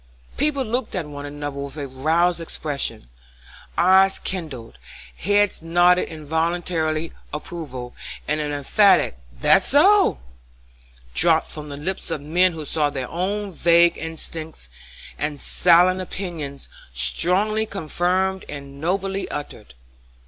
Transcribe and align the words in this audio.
People 0.35 0.65
looked 0.65 0.95
at 0.95 1.05
one 1.05 1.27
another 1.27 1.59
with 1.59 1.77
a 1.77 1.85
roused 1.87 2.39
expression; 2.41 3.07
eyes 3.77 4.17
kindled, 4.17 4.79
heads 5.15 5.61
nodded 5.61 6.07
involuntary 6.09 7.13
approval, 7.31 7.93
and 8.27 8.41
an 8.41 8.51
emphatic, 8.51 9.19
"that's 9.31 9.67
so!" 9.67 10.19
dropped 11.13 11.51
from 11.51 11.69
the 11.69 11.77
lips 11.77 12.09
of 12.09 12.19
men 12.19 12.53
who 12.53 12.65
saw 12.65 12.89
their 12.89 13.09
own 13.11 13.51
vague 13.51 13.95
instincts 13.95 14.71
and 15.19 15.39
silent 15.39 16.01
opinions 16.01 16.67
strongly 16.91 17.67
confirmed 17.67 18.43
and 18.49 18.81
nobly 18.81 19.29
uttered. 19.29 19.75